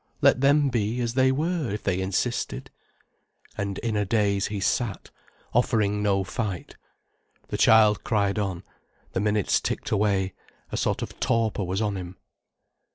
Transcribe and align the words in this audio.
Let 0.19 0.41
them 0.41 0.69
be 0.69 0.99
as 0.99 1.13
they 1.13 1.31
were, 1.31 1.69
if 1.71 1.83
they 1.83 2.01
insisted. 2.01 2.71
And 3.55 3.77
in 3.77 3.95
a 3.95 4.03
daze 4.03 4.47
he 4.47 4.59
sat, 4.59 5.11
offering 5.53 6.01
no 6.01 6.23
fight. 6.23 6.75
The 7.49 7.57
child 7.59 8.03
cried 8.03 8.39
on, 8.39 8.63
the 9.13 9.19
minutes 9.19 9.61
ticked 9.61 9.91
away, 9.91 10.33
a 10.71 10.75
sort 10.75 11.03
of 11.03 11.19
torpor 11.19 11.65
was 11.65 11.83
on 11.83 11.97
him. 11.97 12.17